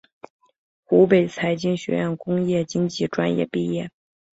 [0.83, 3.91] 湖北财经学院工业经济专业毕业。